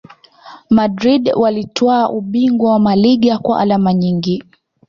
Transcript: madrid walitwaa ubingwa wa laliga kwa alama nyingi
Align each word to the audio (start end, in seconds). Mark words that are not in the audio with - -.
madrid 0.69 1.31
walitwaa 1.35 2.09
ubingwa 2.09 2.71
wa 2.79 2.95
laliga 2.95 3.37
kwa 3.39 3.59
alama 3.61 3.93
nyingi 3.93 4.43